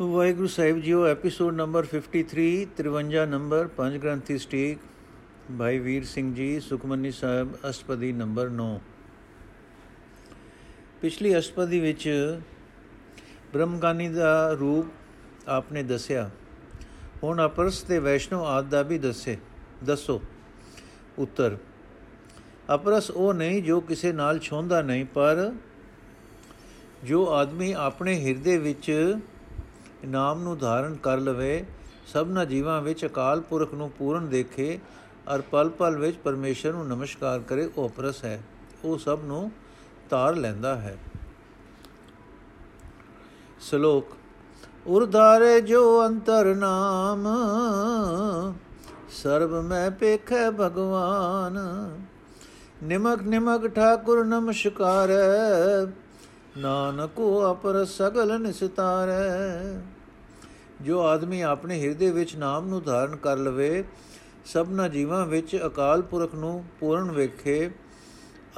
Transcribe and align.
ਵਾਹਿਗੁਰੂ 0.00 0.46
ਸਾਹਿਬ 0.46 0.78
ਜੀਓ 0.80 1.04
episode 1.06 1.54
number 1.54 1.86
53 1.86 2.44
53 2.76 3.24
number 3.28 3.66
ਪੰਜ 3.76 3.96
ਗ੍ਰੰਥੀ 3.96 4.36
ਸਟੀਕ, 4.38 4.78
ਭਾਈ 5.58 5.78
ਵੀਰ 5.78 6.04
ਸਿੰਘ 6.04 6.32
ਜੀ, 6.34 6.60
ਸੁਖਮਨੀ 6.60 7.10
ਸਾਹਿਬ 7.10 7.52
ਅਸ਼ਟਪਦੀ 7.68 8.12
ਨੰਬਰ 8.12 8.48
9 8.50 8.68
ਪਿਛਲੀ 11.00 11.36
ਅਸ਼ਟਪਦੀ 11.38 11.80
ਵਿੱਚ 11.80 12.08
ਬ੍ਰਹਮਗਾਨੀ 13.52 14.08
ਦਾ 14.08 14.30
ਰੂਪ 14.52 15.48
ਆਪਨੇ 15.48 15.82
ਦੱਸਿਆ। 15.82 16.28
ਹੁਣ 17.22 17.44
ਅਪਰਸ 17.46 17.82
ਤੇ 17.82 17.98
ਵੈਸ਼ਨੋ 17.98 18.42
ਆਦ 18.44 18.70
ਦਾ 18.70 18.82
ਵੀ 18.82 18.98
ਦੱਸੇ, 18.98 19.36
ਦੱਸੋ। 19.84 20.20
ਉੱਤਰ, 21.18 21.56
ਅਪਰਸ 22.74 23.10
ਉਹ 23.10 23.34
ਨਹੀਂ 23.34 23.62
ਜੋ 23.62 23.80
ਕਿਸੇ 23.80 24.12
ਨਾਲ 24.12 24.38
ਛੋਂਦਾ 24.38 24.80
ਨਹੀਂ, 24.82 25.04
ਪਰ 25.04 25.52
ਜੋ 27.04 27.26
ਆਦਮੀ 27.32 27.72
ਆਪਣੇ 27.72 28.14
ਹਿਰਦੇ 28.20 28.56
ਵਿੱਚ 28.58 29.18
ਨਾਮ 30.04 30.42
ਨੂੰ 30.42 30.58
ਧਾਰਨ 30.58 30.94
ਕਰ 30.94 31.18
ਲਵੇ, 31.18 31.64
ਸਭਨਾ 32.06 32.44
ਜੀਵਾਂ 32.44 32.80
ਵਿੱਚ 32.82 33.04
ਅਕਾਲ 33.06 33.40
ਪੁਰਖ 33.40 33.74
ਨੂੰ 33.74 33.90
ਪੂਰਨ 33.90 34.28
ਦੇਖੇ 34.28 34.78
ਅਰ 35.34 35.40
ਪਲ 35.40 35.68
ਪਲ 35.68 35.98
ਵਿੱਚ 35.98 36.16
ਪਰਮੇਸ਼ਰ 36.16 36.72
ਨੂੰ 36.72 36.86
ਨਮਸਕਾਰ 36.88 37.40
ਕਰੇ, 37.40 37.70
ਉਹ 37.76 37.88
ਅਪਰਸ 37.88 38.24
ਹੈ। 38.24 38.42
ਉਹ 38.84 38.98
ਸਭ 38.98 39.18
ਨੂੰ 39.24 39.50
ਤਾਰ 40.10 40.36
ਲੈਂਦਾ 40.36 40.74
ਹੈ। 40.76 40.96
ਸ਼ਲੋਕ 43.60 44.06
ਉਰਧਾਰੇ 44.86 45.60
ਜੋ 45.60 46.06
ਅੰਤਰ 46.06 46.54
ਨਾਮ, 46.54 47.26
ਸਰਬ 49.12 49.60
ਮੈਂ 49.60 49.90
ਪੇਖੈ 49.90 50.50
ਭਗਵਾਨ। 50.50 51.58
ਨਿਮਕ 52.82 53.22
ਨਿਮਕ 53.22 53.66
ਠਾਕੁਰ 53.68 54.24
ਨਮਸਕਾਰ 54.24 55.08
ਨਾਨਕੋ 56.58 57.52
ਅਪਰ 57.52 57.84
ਸਗਲ 57.84 58.40
ਨਿਸਤਾਰੈ। 58.40 59.80
ਜੋ 60.80 61.00
ਆਦਮੀ 61.02 61.40
ਆਪਣੇ 61.40 61.80
ਹਿਰਦੇ 61.82 62.10
ਵਿੱਚ 62.10 62.36
ਨਾਮ 62.36 62.68
ਨੂੰ 62.68 62.82
ਧਾਰਨ 62.82 63.16
ਕਰ 63.16 63.36
ਲਵੇ, 63.36 63.84
ਸਭਨਾ 64.44 64.88
ਜੀਵਾਂ 64.88 65.26
ਵਿੱਚ 65.26 65.60
ਅਕਾਲ 65.66 66.02
ਪੁਰਖ 66.02 66.34
ਨੂੰ 66.34 66.64
ਪੂਰਨ 66.80 67.10
ਵੇਖੇ, 67.10 67.70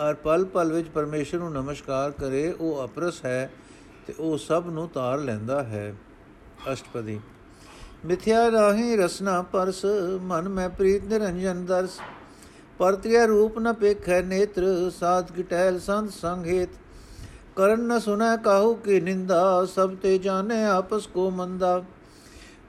ਔਰ 0.01 0.15
ਪਲ 0.15 0.45
ਪਲ 0.45 0.73
ਵਿੱਚ 0.73 0.89
ਪਰਮੇਸ਼ਰ 0.89 1.39
ਨੂੰ 1.39 1.53
ਨਮਸਕਾਰ 1.53 2.11
ਕਰੇ, 2.11 2.53
ਉਹ 2.53 2.85
ਅਪਰਸ 2.85 3.25
ਹੈ 3.25 3.51
ਤੇ 4.07 4.15
ਉਹ 4.19 4.39
ਸਭ 4.39 4.65
ਨੂੰ 4.67 4.89
ਤਾਰ 4.89 5.19
ਲੈਂਦਾ 5.19 5.63
ਹੈ। 5.63 5.95
ਅਸ਼ਟਪਦੀ। 6.73 7.21
ਮਿਥਿਆ 8.05 8.51
ਰਾਹੀ 8.51 8.97
ਰਸਨਾ 8.97 9.43
ਪਰਸ, 9.43 9.85
ਮਨ 10.21 10.49
ਮੈਂ 10.49 10.69
ਪ੍ਰੀਤ 10.69 11.05
ਨਿਰੰਜਨ 11.05 11.65
ਦਰਸ। 11.65 11.99
ਪਰਤਿਆ 12.79 13.25
ਰੂਪ 13.25 13.59
ਨ 13.59 13.73
ਪੇਖੈ 13.73 14.23
ਨੇਤਰ, 14.23 14.91
ਸਾਧ 15.01 15.33
ਕੀ 15.33 15.43
ਟਹਿਲ 15.43 15.81
ਸੰਤ 15.81 16.11
ਸੰਗੇਤ। 16.11 16.69
ਕਰਨ 17.57 17.81
ਨ 17.81 17.99
ਸੁਨੈ 17.99 18.37
ਕਾਹੂ 18.37 18.75
ਕੀ 18.75 19.01
ਨਿੰਦਾ, 19.01 19.65
ਸਭ 19.65 19.95
ਤੇ 19.95 20.17
ਜਾਣੇ 20.19 20.65
ਆਪਸ 20.65 21.07
ਕੋ 21.07 21.31
ਮੰਦਾ। 21.31 21.83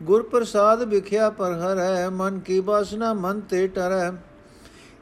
ਗੁਰ 0.03 0.23
ਪ੍ਰਸਾਦ 0.23 0.84
ਵਿਖਿਆ 0.84 1.30
ਪਰ 1.30 1.53
ਹਰੈ 1.53 2.09
ਮਨ 2.09 2.39
ਕੀ 2.39 2.59
ਬਾਸਨਾ 2.59 3.14
ਮਨ 3.14 3.39
ਤੇ 3.42 3.67
ਟਰੈ। 3.67 4.11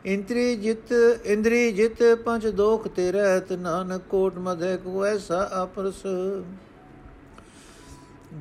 ਇੰਦਰੀ 0.05 0.55
ਜਿਤ 0.55 0.91
ਇੰਦਰੀ 1.25 1.71
ਜਿਤ 1.71 2.03
ਪੰਜ 2.25 2.47
ਦੋਖ 2.47 2.87
ਤੇ 2.87 3.11
ਰਹਿਤ, 3.11 3.51
ਨਾਨਕ 3.53 4.01
ਕੋਟ 4.09 4.37
ਮਧੇ 4.37 4.77
ਕੋ 4.77 5.05
ਐਸਾ 5.05 5.49
ਅਪਰਸ। 5.63 6.05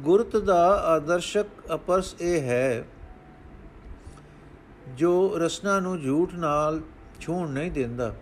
ਗੁਰਤ 0.02 0.36
ਦਾ 0.36 0.64
ਆਦਰਸ਼ਕ 0.86 1.46
ਅਪਰਸ 1.74 2.14
ਇਹ 2.20 2.41
ਹੈ, 2.42 2.84
ਜੋ 4.96 5.38
ਰਸਨਾ 5.38 5.78
ਨੂੰ 5.80 6.00
ਝੂਠ 6.02 6.34
ਨਾਲ 6.34 6.80
ਛੂਣ 7.20 7.48
ਨਹੀਂ 7.48 7.70
ਦਿੰਦਾ। 7.72 8.12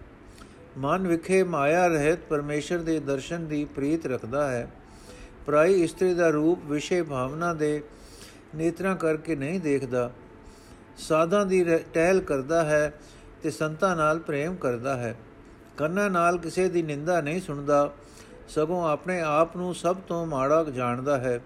ਮਨ 0.78 1.06
ਵਿਖੇ 1.06 1.42
ਮਾਇਆ 1.42 1.86
ਰਹਿਤ 1.86 2.18
ਪਰਮੇਸ਼ਰ 2.28 2.78
ਦੇ 2.78 3.00
ਦਰਸ਼ਨ 3.00 3.46
ਦੀ 3.46 3.64
ਪ੍ਰੀਤ 3.64 4.06
ਰੱਖਦਾ 4.06 4.50
ਹੈ। 4.50 4.70
ਪ੍ਰਾਈ 5.46 5.82
ਇਸਤਰੀ 5.82 6.14
ਦਾ 6.14 6.28
ਰੂਪ 6.28 6.58
ਵਿਸ਼ੇ 6.64 7.02
ਭਾਵਨਾ 7.02 7.54
ਦੇ 7.54 7.82
ਨੇਤਰਾਂ 8.54 8.96
ਕਰਕੇ 8.96 9.36
ਨਹੀਂ 9.36 9.60
ਦੇਖਦਾ। 9.60 10.10
ਸਾਧਾਂ 10.98 11.46
ਦੀ 11.46 11.64
ਟਹਿਲ 11.64 12.20
ਕਰਦਾ 12.20 12.64
ਹੈ 12.64 12.94
ਤੇ 13.42 13.50
ਸੰਤਾਂ 13.50 13.96
ਨਾਲ 13.96 14.18
ਪ੍ਰੇਮ 14.18 14.55
ਕਰਦਾ 14.55 14.96
ਹੈ। 14.96 15.17
ਕੰਨਾਂ 15.77 16.11
ਨਾਲ 16.11 16.38
ਕਿਸੇ 16.38 16.68
ਦੀ 16.68 16.83
ਨਿੰਦਾ 16.83 17.20
ਨਹੀਂ 17.20 17.40
ਸੁਣਦਾ। 17.40 17.92
ਸਗੋਂ 18.48 18.88
ਆਪਣੇ 18.88 19.20
ਆਪ 19.20 19.56
ਨੂੰ 19.56 19.74
ਸਭ 19.74 19.96
ਤੋਂ 19.96 20.27
ਮਾੜਾ 20.27 20.64
ਜਾਣਦਾ 20.64 21.18
ਹੈ। 21.18 21.40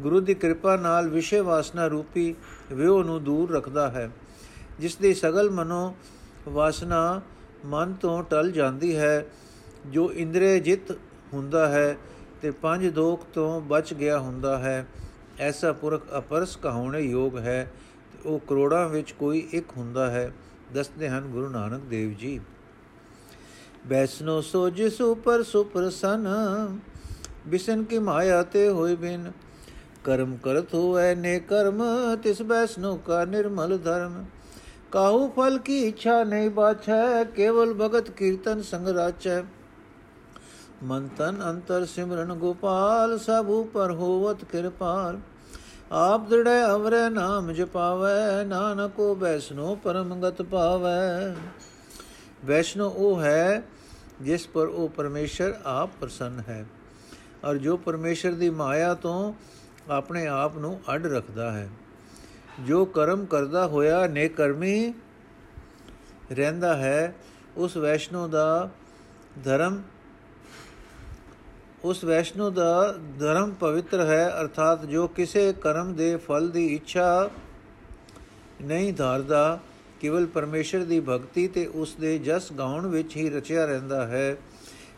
ਗੁਰੂ 0.00 0.20
ਦੀ 0.20 0.34
ਕਿਰਪਾ 0.34 0.76
ਨਾਲ 0.76 1.08
ਵਿਸ਼ੇ 1.08 1.40
ਵਾਸਨਾ 1.40 1.86
ਰੂਪੀ 1.86 2.34
ਵਿਉ 2.72 3.02
ਨੂੰ 3.02 3.24
ਦੂਰ 3.24 3.52
ਰੱਖਦਾ 3.52 3.90
ਹੈ। 3.90 4.10
ਜਿਸ 4.78 4.96
ਦੀ 4.96 5.14
ਸਗਲ 5.14 5.50
ਮਨੋ 5.50 5.96
ਵਾਸਨਾ 6.48 7.20
ਮਨ 7.64 7.92
ਤੋਂ 7.92 8.22
ਟਲ 8.22 8.50
ਜਾਂਦੀ 8.52 8.96
ਹੈ, 8.96 9.24
ਜੋ 9.86 10.12
ਇੰਦਰੇ 10.12 10.58
ਜਿਤ 10.60 10.92
ਹੁੰਦਾ 11.32 11.66
ਹੈ 11.68 11.96
ਤੇ 12.42 12.50
ਪੰਜ 12.50 12.86
ਦੋਖ 12.86 13.24
ਤੋਂ 13.34 13.60
ਬਚ 13.60 13.94
ਗਿਆ 13.94 14.18
ਹੁੰਦਾ 14.18 14.58
ਹੈ। 14.58 14.86
ਐਸਾ 15.38 15.72
ਪੁਰਖ 15.72 16.02
ਅਪਰਸ 16.18 16.56
ਕਹਾਉਣੇ 16.56 17.00
ਯੋਗ 17.00 17.38
ਹੈ, 17.38 17.70
ਤੇ 18.12 18.28
ਉਹ 18.28 18.38
ਕਰੋੜਾਂ 18.38 18.88
ਵਿੱਚ 18.88 19.12
ਕੋਈ 19.12 19.38
ਇੱਕ 19.52 19.76
ਹੁੰਦਾ 19.76 20.10
ਹੈ, 20.10 20.32
ਦੱਸਦੇ 20.74 21.08
ਹਨ 21.08 21.20
ਗੁਰੂ 21.20 21.48
ਨਾਨਕ 21.48 21.82
ਦੇਵ 21.82 22.12
ਜੀ। 22.12 22.40
ਬੈਸਨੋ 23.86 24.40
ਸੋ 24.40 24.68
ਜਿਸ 24.70 25.00
ਉਪਰ 25.00 25.42
ਸੁਪਰਸਨ 25.42 26.28
ਬਿਸਨ 27.46 27.84
ਕੀ 27.84 27.98
ਮਾਇਆ 27.98 28.42
ਤੇ 28.42 28.68
ਹੋਏ 28.68 28.96
ਬਿਨ। 28.96 29.32
ਕਰਮ 30.04 30.36
ਕਰਤ 30.36 30.74
ਹੋਏ 30.74 31.14
ਨੇ 31.14 31.38
ਕਰਮ, 31.40 31.82
ਤਿਸ 32.22 32.42
ਬੈਸਨੋ 32.42 32.96
ਕਾ 32.96 33.24
ਨਿਰਮਲ 33.24 33.78
ਧਰਮ। 33.78 34.24
ਕਾਹੂ 34.92 35.28
ਫਲ 35.28 35.58
ਕੀ 35.58 35.78
ਇੱਛਾ 35.78 36.22
ਨਹੀਂ 36.24 36.50
ਬਾਛੈ, 36.50 37.24
ਕੇਵਲ 37.26 37.72
ਭਗਤ 37.74 38.10
ਕੀਰਤਨ 38.10 38.62
ਸੰਗ 38.62 38.88
ਰਾਚੈ। 38.88 39.42
ਮਨ 40.82 41.08
ਤਨ 41.18 41.42
ਅੰਤਰ 41.42 41.84
ਸਿਮਰਨ 41.86 42.34
ਗੋਪਾਲ, 42.34 43.16
ਸਭ 43.18 43.48
ਉਪਰ 43.50 43.90
ਹੋਵਤ 43.92 44.44
ਕਿਰਪਾਲ। 44.44 45.18
ਆਪ 45.92 46.28
ਦ੍ਰਿੜੈ 46.28 46.64
ਅਵਰੇ, 46.66 47.08
ਨਾਮ 47.10 47.52
ਜਪਾਵੈ, 47.52 48.44
ਨਾਨਕੋ 48.44 49.14
ਬੈਸਨੋ 49.14 49.74
ਪਰਮ 49.74 50.20
ਗਤ 50.20 50.42
ਪਾਵੈ। 50.42 51.34
ਵੈਸ਼ਨੋ 52.44 52.88
ਉਹ 52.88 53.20
ਹੈ 53.22 53.62
ਜਿਸ 54.20 54.46
ਪਰ 54.46 54.66
ਉਹ 54.66 54.88
ਪਰਮੇਸ਼ਰ 54.88 55.54
ਆਪ 55.64 55.90
ਪ੍ਰਸੰਨ 56.00 56.42
ਹੈ 56.48 56.64
ਔਰ 57.44 57.56
ਜੋ 57.56 57.76
ਪਰਮੇਸ਼ਰ 57.76 58.32
ਦੀ 58.32 58.50
ਮਾਇਆ 58.50 58.92
ਤੋਂ 58.94 59.32
ਆਪਣੇ 59.90 60.26
ਆਪ 60.26 60.56
ਨੂੰ 60.58 60.78
ਅੱਡ 60.94 61.06
ਰੱਖਦਾ 61.06 61.50
ਹੈ। 61.52 61.68
ਜੋ 62.60 62.84
ਕਰਮ 62.84 63.24
ਕਰਦਾ 63.24 63.66
ਹੋਇਆ 63.66 64.06
ਨੇਕਰਮੀ 64.06 64.92
ਰਹਿੰਦਾ 66.32 66.76
ਹੈ, 66.76 67.14
ਉਸ 67.56 67.76
ਵੈਸ਼ਨੋ 67.76 68.26
ਦਾ 68.28 68.70
ਧਰਮ, 69.44 69.82
ਉਸ 71.84 72.04
ਵੈਸ਼ਨੋ 72.04 72.50
ਦਾ 72.50 72.94
ਧਰਮ 73.18 73.50
ਪਵਿੱਤਰ 73.50 74.00
ਹੈ, 74.00 74.28
ਅਰਥਾਤ 74.40 74.84
ਜੋ 74.84 75.06
ਕਿਸੇ 75.06 75.52
ਕਰਮ 75.52 75.94
ਦੇ 75.94 76.16
ਫਲ 76.16 76.48
ਦੀ 76.48 76.66
ਇੱਛਾ 76.66 77.30
ਨਹੀਂ 78.62 78.92
ਧਾਰਦਾ, 78.92 79.58
ਕੇਵਲ 80.00 80.26
ਪਰਮੇਸ਼ਰ 80.26 80.84
ਦੀ 80.84 81.00
ਭਗਤੀ 81.00 81.46
ਤੇ 81.48 81.66
ਉਸ 81.66 81.94
ਦੇ 81.94 82.18
ਜਸ 82.18 82.52
ਗਾਉਣ 82.52 82.86
ਵਿੱਚ 82.86 83.16
ਹੀ 83.16 83.28
ਰਚਿਆ 83.30 83.64
ਰਹਿੰਦਾ 83.66 84.06
ਹੈ, 84.06 84.36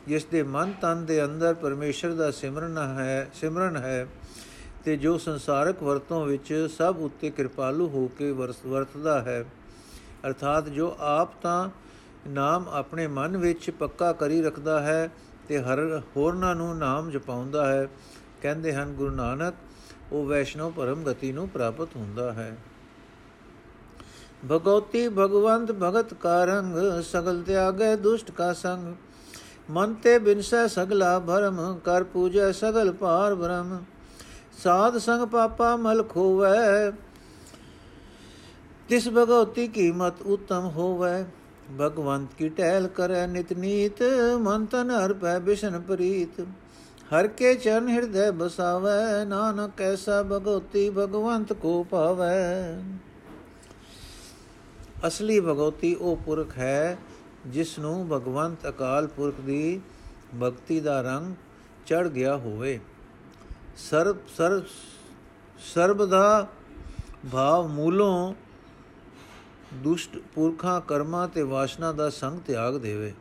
ਜਿਸ 0.08 0.24
ਦੇ 0.24 0.42
ਮਨ 0.42 0.72
ਤਨ 0.80 1.04
ਦੇ 1.06 1.24
ਅੰਦਰ 1.24 1.54
ਪਰਮੇਸ਼ਰ 1.54 2.12
ਦਾ 2.14 2.30
ਸਿਮਰਨ 2.30 2.78
ਹੈ 2.78 3.28
ਸਿਮਰਨ 3.34 3.76
ਹੈ। 3.76 4.06
ਤੇ 4.86 4.96
ਜੋ 4.96 5.16
ਸੰਸਾਰਕ 5.18 5.82
ਵਰਤੋਂ 5.82 6.24
ਵਿੱਚ 6.26 6.52
ਸਭ 6.76 6.96
ਉੱਤੇ 6.98 7.30
ਕਿਰਪਾਲੂ 7.30 7.86
ਹੋ 7.88 8.06
ਕੇ 8.18 8.30
ਵਰਤਦਾ 8.32 9.20
ਹੈ, 9.22 9.44
ਅਰਥਾਤ 10.26 10.68
ਜੋ 10.68 10.94
ਆਪ 11.00 11.32
ਤਾਂ 11.42 11.68
ਨਾਮ 12.28 12.68
ਆਪਣੇ 12.68 13.06
ਮਨ 13.06 13.36
ਵਿੱਚ 13.36 13.68
ਪੱਕਾ 13.70 14.12
ਕਰੀ 14.12 14.40
ਰੱਖਦਾ 14.42 14.80
ਹੈ 14.80 15.10
ਤੇ 15.48 15.58
ਹਰ 15.58 15.80
ਹੋਰਨਾਂ 16.16 16.54
ਨੂੰ 16.54 16.76
ਨਾਮ 16.78 17.10
ਜਪਾਉਂਦਾ 17.10 17.66
ਹੈ, 17.66 17.88
ਕਹਿੰਦੇ 18.42 18.74
ਹਨ 18.74 18.92
ਗੁਰੂ 18.92 19.14
ਨਾਨਕ, 19.14 19.54
ਉਹ 20.12 20.26
ਵੈਸ਼ਨੋ 20.26 20.70
ਪਰਮ 20.70 21.02
ਗਤੀ 21.04 21.32
ਨੂੰ 21.32 21.48
ਪ੍ਰਾਪਤ 21.48 21.96
ਹੁੰਦਾ 21.96 22.32
ਹੈ। 22.32 22.56
ਭਗਵਤੀ 24.50 25.08
ਭਗਵੰਤ 25.08 25.72
ਭਗਤ 25.72 26.14
ਕਾ 26.14 26.44
ਰੰਗ, 26.44 26.76
ਸਗਲ 27.02 27.42
ਤਿਆਗੈ 27.42 27.94
ਦੁਸ਼ਟ 27.96 28.30
ਕਾ 28.30 28.52
ਸੰਗ, 28.52 28.94
ਮਨ 29.70 29.94
ਤੇ 29.94 30.18
ਬਿਨਸੈ 30.20 30.66
ਸਗਲਾ 30.68 31.18
ਭਰਮ, 31.18 31.78
ਕਰ 31.84 32.04
ਪੂਜੈ 32.04 32.52
ਸਗਲ 32.52 32.92
ਪਾਰ 32.92 33.34
ਬ੍ਰਹਮ। 33.34 33.84
ਸਾਧ 34.56 34.96
ਸੰਗ 34.98 35.26
ਪਾਪਾ 35.28 35.74
ਮਲ 35.76 36.02
ਖੋਵੈ, 36.02 36.90
ਤਿਸ 38.88 39.08
ਭਗਵਤੀ 39.08 39.66
ਕੀਮਤ 39.68 40.22
ਉਤਮ 40.24 40.66
ਹੋਵੈ। 40.66 41.24
ਭਗਵੰਤ 41.80 42.34
ਕੀ 42.34 42.48
ਟਹਿਲ 42.48 42.86
ਕਰੈ 42.88 43.26
ਨਿਤ 43.26 43.52
ਨੀਤ, 43.52 44.02
ਮਨ 44.40 44.64
ਤਨ 44.66 44.90
ਹਰ 44.90 45.12
ਪੈ 45.12 45.38
ਬਿਸ਼ਨ 45.38 45.80
ਪ੍ਰੀਤ। 45.80 46.40
ਹਰ 47.12 47.26
ਕੇ 47.28 47.54
ਚਰਨ 47.54 47.88
ਹਿਰਦੈ 47.88 48.30
ਬਸਾਵੈ, 48.32 49.24
ਨਾਨਕ 49.24 49.80
ਐਸਾ 49.82 50.22
ਭਗਵਤੀ 50.22 50.88
ਭਗਵੰਤ 50.90 51.52
ਕੋ 51.52 51.82
ਪਾਵੈ। 51.90 52.80
ਅਸਲੀ 55.06 55.40
ਭਗਵਤੀ 55.40 55.94
ਉਹ 55.94 56.16
ਪੁਰਖ 56.16 56.56
ਹੈ 56.58 56.96
ਜਿਸ 57.46 57.78
ਨੂੰ 57.78 58.08
ਭਗਵੰਤ 58.08 58.68
ਅਕਾਲ 58.68 59.06
ਪੁਰਖ 59.06 59.40
ਦੀ 59.40 59.80
ਭਗਤੀ 60.42 60.80
ਦਾ 60.80 61.00
ਰੰਗ 61.02 61.34
ਚੜ 61.86 62.06
ਗਿਆ 62.08 62.36
ਹੋਵੇ। 62.36 62.78
ਸਰਬ 63.76 64.18
ਸਰਬ 64.36 64.64
ਸਰਬ 65.64 66.04
ਦਾ 66.04 66.46
ਭਾਵ 67.32 67.66
ਮੂਲੋਂ 67.68 68.34
ਦੁਸ਼ਟ 69.74 70.16
ਪੁਰਖਾਂ, 70.34 70.80
ਕਰਮਾਂ 70.80 71.26
ਤੇ 71.28 71.42
ਵਾਸ਼ਨਾ 71.42 71.92
ਦਾ 71.92 72.08
ਸੰਗ 72.10 72.40
ਤਿਆਗ 72.40 72.76
ਦੇਵੇ। 72.76 73.12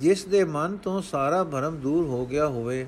ਜਿਸ 0.00 0.24
ਦੇ 0.24 0.44
ਮਨ 0.44 0.76
ਤੋਂ 0.76 1.00
ਸਾਰਾ 1.02 1.42
ਭਰਮ 1.44 1.76
ਦੂਰ 1.76 2.06
ਹੋ 2.06 2.24
ਗਿਆ 2.26 2.46
ਹੋਵੇ, 2.46 2.86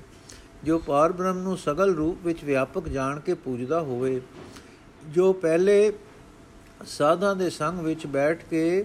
ਜੋ 0.64 0.78
ਪਾਰ 0.78 1.12
ਬ੍ਰਹਮ 1.12 1.38
ਨੂੰ 1.38 1.56
ਸਗਲ 1.58 1.94
ਰੂਪ 1.94 2.26
ਵਿੱਚ 2.26 2.44
ਵਿਆਪਕ 2.44 2.88
ਜਾਣ 2.88 3.20
ਕੇ 3.20 3.34
ਪੂਜਦਾ 3.34 3.80
ਹੋਵੇ, 3.80 4.20
ਜੋ 5.04 5.32
ਪਹਿਲੇ 5.32 5.92
ਸਾਧਾਂ 6.88 7.34
ਦੇ 7.36 7.50
ਸੰਗ 7.50 7.80
ਵਿੱਚ 7.80 8.06
ਬੈਠ 8.06 8.44
ਕੇ 8.50 8.84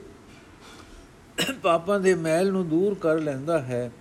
ਪਾਪਾਂ 1.63 1.99
ਦੇ 1.99 2.13
ਮੈਲ 2.15 2.51
ਨੂੰ 2.51 2.67
ਦੂਰ 2.69 2.93
ਕਰ 2.93 3.19
ਲੈਂਦਾ 3.19 3.59
ਹੈ। 3.59 3.91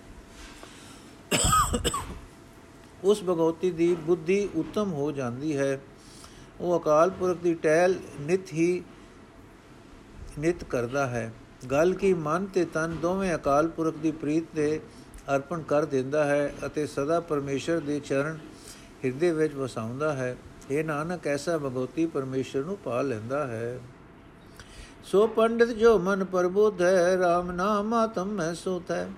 ਉਸ 3.04 3.22
ਭਗਵਤੀ 3.22 3.70
ਦੀ 3.70 3.94
ਬੁੱਧੀ 3.94 4.48
ਉੱਤਮ 4.54 4.92
ਹੋ 4.92 5.12
ਜਾਂਦੀ 5.12 5.56
ਹੈ। 5.56 5.80
ਉਹ 6.60 6.78
ਅਕਾਲ 6.80 7.10
ਪੁਰਖ 7.10 7.38
ਦੀ 7.38 7.54
ਟਹਿਲ 7.54 7.98
ਨਿਤ 8.20 8.52
ਹੀ 8.52 8.82
ਨਿਤ 10.38 10.64
ਕਰਦਾ 10.64 11.06
ਹੈ। 11.06 11.32
ਗੱਲ 11.70 11.94
ਕੀ 11.94 12.14
ਮਨ 12.14 12.46
ਤੇ 12.46 12.64
ਤਨ 12.64 12.96
ਦੋਵੇਂ 13.02 13.34
ਅਕਾਲ 13.34 13.68
ਪੁਰਖ 13.68 13.96
ਦੀ 13.96 14.10
ਪ੍ਰੀਤ 14.10 14.44
ਤੇ 14.54 14.80
ਅਰਪਣ 15.34 15.62
ਕਰ 15.62 15.84
ਦਿੰਦਾ 15.84 16.24
ਹੈ 16.24 16.52
ਅਤੇ 16.66 16.86
ਸਦਾ 16.86 17.20
ਪਰਮੇਸ਼ਰ 17.20 17.80
ਦੇ 17.80 18.00
ਚਰਨ 18.00 18.38
ਹਿਰਦੇ 19.04 19.32
ਵਿੱਚ 19.32 19.54
ਵਸਾਉਂਦਾ 19.54 20.12
ਹੈ। 20.12 20.36
ਇਹ 20.70 20.84
ਨਾਨਕ, 20.84 21.26
ਐਸਾ 21.26 21.58
ਭਗਵਤੀ 21.58 22.06
ਪਰਮੇਸ਼ਰ 22.06 22.64
ਨੂੰ 22.64 22.76
ਪਾ 22.76 23.02
ਲੈਂਦਾ 23.02 23.46
ਹੈ। 23.46 23.78
ਸੋ 25.04 25.26
ਪੰਡਿਤ 25.26 25.68
ਜੋ 25.68 25.98
ਮਨ 25.98 26.24
ਪਰਬੁੱਧ 26.24 26.82
ਹੈ 26.82 27.16
RAM 27.16 27.52
ਨਾਮ 27.52 27.94
ਆਤਮ 27.94 28.28
ਮੈਂ 28.28 28.54
ਸੋਤ 28.54 28.90
ਹੈ 28.90 29.08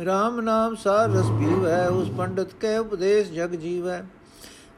RAM 0.00 0.40
ਨਾਮ 0.40 0.74
ਸਾਰ 0.74 1.08
ਰਸ 1.08 1.26
ਪੀਵੈ, 1.38 1.86
ਉਸ 1.88 2.08
ਪੰਡਿਤ 2.18 2.54
ਕੇ 2.60 2.76
ਉਪਦੇਸ਼ 2.78 3.30
ਜਗ 3.30 3.54
ਜੀਵੈ। 3.54 4.02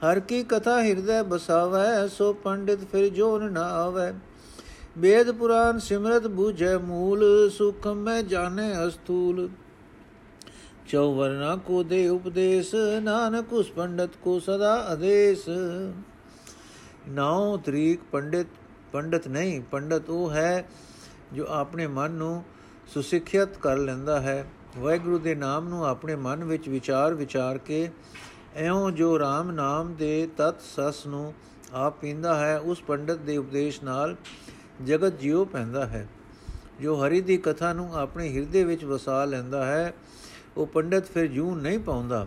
ਹਰ 0.02 0.20
ਕੀ 0.20 0.42
ਕਥਾ 0.42 0.82
ਹਿਰਦੈ 0.82 1.22
ਬਸਾਵੈ, 1.22 2.06
ਸੋ 2.08 2.32
ਪੰਡਿਤ 2.32 2.84
ਫਿਰ 2.92 3.08
ਜੋਨ 3.08 3.52
ਨਾ 3.52 3.64
ਆਵੈ। 3.74 4.12
ਵੇਦ 4.98 5.30
ਪੁਰਾਨ 5.30 5.78
ਸਿਮਰਤ 5.78 6.26
ਬੂਝੈ 6.26 6.76
ਮੂਲ, 6.78 7.50
ਸੁਖਮ 7.50 7.96
ਮੈਂ 7.96 8.22
ਜਾਣੇ 8.22 8.72
ਅਸਤੂਲ 8.86 9.48
ਚੌ 10.88 11.12
ਵਰਨਾ 11.14 11.56
ਕੋ 11.56 11.82
ਦੇ 11.82 12.08
ਉਪਦੇਸ਼, 12.08 12.74
ਨਾਨਕ 13.02 13.52
ਉਸ 13.52 13.70
ਪੰਡਤ 13.70 14.16
ਕੋ 14.22 14.38
ਸਦਾ 14.38 14.74
ਆਦੇਸ਼। 14.88 15.48
ਨਾਉ 17.08 17.56
ਤਰੀਕ 17.56 18.00
ਪੰਡਿਤ 18.12 18.46
ਪੰਡਤ 18.92 19.28
ਨਹੀਂ, 19.28 19.60
ਪੰਡਤ 19.60 20.10
ਉਹ 20.10 20.30
ਹੈ 20.30 20.64
ਜੋ 21.32 21.46
ਆਪਣੇ 21.48 21.86
ਮਨ 21.86 22.10
ਨੂੰ 22.10 22.44
ਸੁਸਿੱਖਿਅਤ 22.86 23.58
ਕਰ 23.58 23.76
ਲੈਂਦਾ 23.76 24.20
ਹੈ। 24.20 24.44
ਵਾਹਿਗੁਰੂ 24.78 25.18
ਦੇ 25.18 25.34
ਨਾਮ 25.34 25.68
ਨੂੰ 25.68 25.86
ਆਪਣੇ 25.86 26.16
ਮਨ 26.16 26.44
ਵਿੱਚ 26.44 26.68
ਵਿਚਾਰ 26.68 27.14
ਵਿਚਾਰ 27.14 27.58
ਕੇ 27.58 27.90
ਐਉਂ 28.56 28.90
ਜੋ 28.90 29.16
RAM 29.18 29.52
ਨਾਮ 29.52 29.94
ਦੇ 29.94 30.28
ਤਤ 30.36 30.60
ਸਸ 30.60 31.06
ਨੂੰ 31.06 31.34
ਆਪ 31.72 32.00
ਪੀਂਦਾ 32.00 32.34
ਹੈ, 32.34 32.58
ਉਸ 32.58 32.82
ਪੰਡਤ 32.82 33.18
ਦੇ 33.18 33.36
ਉਪਦੇਸ਼ 33.36 33.84
ਨਾਲ 33.84 34.16
ਜਗਤ 34.86 35.18
ਜਿਉ 35.20 35.44
ਪੈਂਦਾ 35.44 35.86
ਹੈ। 35.86 36.08
ਜੋ 36.80 36.94
ਹਰੀ 36.96 37.20
ਦੀ 37.20 37.36
ਕਥਾ 37.36 37.72
ਨੂੰ 37.72 37.96
ਆਪਣੇ 37.96 38.28
ਹਿਰਦੇ 38.28 38.64
ਵਿੱਚ 38.64 38.84
ਵਸਾ 38.84 39.24
ਲੈਂਦਾ 39.24 39.64
ਹੈ, 39.64 39.94
ਉਹ 40.56 40.66
ਪੰਡਤ 40.66 41.04
ਫਿਰ 41.04 41.26
ਜੂ 41.26 41.54
ਨਹੀਂ 41.54 41.78
ਪਾਉਂਦਾ। 41.78 42.26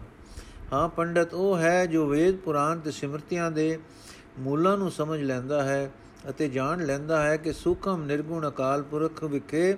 ਹਾਂ, 0.74 0.90
ਪੰਡਤ 0.90 1.34
ਉਹ 1.34 1.58
ਹੈ 1.58 1.86
ਜੋ 1.86 2.08
ਵੇਦ 2.08 2.36
ਪੁਰਾਣ 2.36 2.80
ਤੇ 2.80 2.92
ਸਿਮਰਤੀਆਂ 2.92 3.52
ਦੇ 3.52 3.80
ਮੂਲਾਂ 4.40 4.78
ਨੂੰ 4.78 4.92
ਸਮਝ 4.92 5.22
ਲੈਂਦਾ 5.22 5.64
ਹੈ। 5.64 5.92
ਅਤੇ 6.30 6.48
ਜਾਣ 6.50 6.86
ਲੈਂਦਾ 6.86 7.22
ਹੈ 7.24 7.38
ਕਿ 7.38 7.54
ਸੁਖਮ 7.54 8.04
ਨਿਰਗੁਣ 8.04 8.48
ਅਕਾਲ 8.48 8.84
ਪੁਰਖ 8.84 9.24
ਵਿਖੇ 9.24 9.76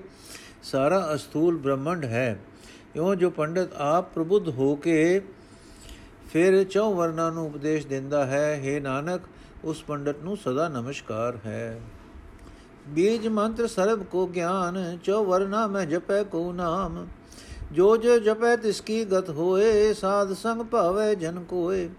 ਸਾਰਾ 0.63 1.09
ਅਸਥੂਲ 1.15 1.57
ਬ੍ਰਹਮੰਡ 1.57 2.05
ਹੈ। 2.05 2.39
ਇਉਂ 2.95 3.15
ਜੋ 3.15 3.29
ਪੰਡਤ 3.29 3.73
ਆਪ 3.73 4.13
ਪ੍ਰਬੁੱਧ 4.13 4.49
ਹੋ 4.49 4.75
ਕੇ 4.75 5.21
ਫਿਰ 6.29 6.63
ਚੌ 6.63 6.93
ਵਰਨਾ 6.93 7.29
ਨੂੰ 7.29 7.45
ਉਪਦੇਸ਼ 7.45 7.87
ਦਿੰਦਾ 7.87 8.25
ਹੈ 8.25 8.61
हे 8.65 8.81
ਨਾਨਕ, 8.81 9.21
ਉਸ 9.65 9.83
ਪੰਡਤ 9.83 10.15
ਨੂੰ 10.23 10.37
ਸਦਾ 10.37 10.67
ਨਮਸਕਾਰ 10.69 11.37
ਹੈ। 11.45 11.79
ਬੀਜ 12.87 13.27
ਮੰਤਰ 13.27 13.67
ਸਰਬ 13.67 14.03
ਕੋ 14.03 14.27
ਗਿਆਨ, 14.27 14.97
ਚੌ 15.03 15.23
ਵਰਨਾ 15.23 15.67
ਮੈਂ 15.67 15.85
ਜਪੈ 15.85 16.23
ਕੋ 16.23 16.51
ਨਾਮ। 16.51 17.07
ਜੋ 17.71 17.97
ਜੋ 17.97 18.19
ਜਪੈ 18.19 18.55
ਤਿਸ 18.55 18.81
ਕੀ 18.81 19.05
ਗਤ 19.05 19.29
ਹੋਏ, 19.29 19.93
ਸਾਧ 19.93 20.33
ਸੰਗ 20.33 20.61
ਭਾਵੇ 20.61 21.15
ਜਨ 21.15 21.43
ਕੋਏ। 21.43 21.89